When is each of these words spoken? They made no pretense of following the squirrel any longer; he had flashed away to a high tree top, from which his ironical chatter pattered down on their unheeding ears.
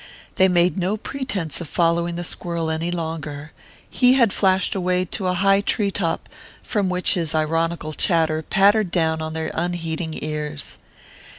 They 0.37 0.47
made 0.47 0.79
no 0.79 0.97
pretense 0.97 1.61
of 1.61 1.69
following 1.69 2.15
the 2.15 2.23
squirrel 2.23 2.71
any 2.71 2.89
longer; 2.89 3.51
he 3.87 4.13
had 4.15 4.33
flashed 4.33 4.73
away 4.73 5.05
to 5.05 5.27
a 5.27 5.35
high 5.35 5.61
tree 5.61 5.91
top, 5.91 6.27
from 6.63 6.89
which 6.89 7.13
his 7.13 7.35
ironical 7.35 7.93
chatter 7.93 8.41
pattered 8.41 8.89
down 8.89 9.21
on 9.21 9.33
their 9.33 9.51
unheeding 9.53 10.17
ears. 10.23 10.79